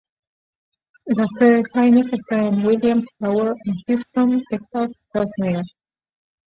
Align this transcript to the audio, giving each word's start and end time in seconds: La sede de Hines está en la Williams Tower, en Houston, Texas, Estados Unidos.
La 1.05 1.27
sede 1.37 1.61
de 1.61 1.63
Hines 1.85 2.11
está 2.11 2.39
en 2.47 2.57
la 2.61 2.67
Williams 2.69 3.07
Tower, 3.19 3.53
en 3.65 3.75
Houston, 3.85 4.41
Texas, 4.49 4.99
Estados 4.99 5.31
Unidos. 5.37 5.75